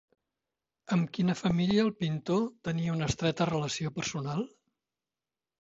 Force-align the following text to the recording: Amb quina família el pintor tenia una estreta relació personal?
Amb 0.95 1.11
quina 1.17 1.35
família 1.41 1.83
el 1.83 1.93
pintor 1.99 2.41
tenia 2.69 2.97
una 2.97 3.13
estreta 3.13 3.47
relació 3.53 3.95
personal? 4.01 4.43